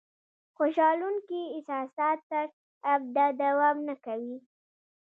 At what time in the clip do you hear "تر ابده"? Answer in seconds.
2.31-3.25